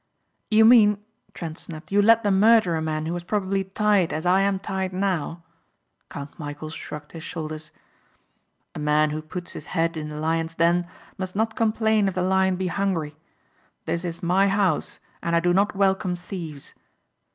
"You 0.49 0.65
mean," 0.65 0.97
Trent 1.35 1.59
snapped, 1.59 1.91
"you 1.91 2.01
let 2.01 2.23
them 2.23 2.39
murder 2.39 2.75
a 2.75 2.81
man 2.81 3.05
who 3.05 3.13
was 3.13 3.23
probably 3.23 3.65
tied 3.65 4.11
as 4.11 4.25
I 4.25 4.41
am 4.41 4.57
tied 4.57 4.93
now?" 4.93 5.43
Count 6.09 6.39
Michæl 6.39 6.73
shrugged 6.73 7.11
his 7.11 7.21
shoulders. 7.21 7.69
"A 8.73 8.79
man 8.79 9.11
who 9.11 9.21
puts 9.21 9.51
his 9.51 9.67
head 9.77 9.95
in 9.95 10.09
the 10.09 10.17
lion's 10.19 10.55
den 10.55 10.87
must 11.19 11.35
not 11.35 11.55
complain 11.55 12.07
if 12.07 12.15
the 12.15 12.23
lion 12.23 12.55
be 12.55 12.65
hungry. 12.65 13.15
This 13.85 14.03
is 14.03 14.23
my 14.23 14.47
house 14.47 14.97
and 15.21 15.35
I 15.35 15.39
do 15.39 15.53
not 15.53 15.75
welcome 15.75 16.15
thieves. 16.15 16.73